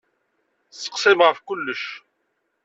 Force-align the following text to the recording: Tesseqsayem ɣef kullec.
Tesseqsayem 0.69 1.19
ɣef 1.27 1.39
kullec. 1.47 1.83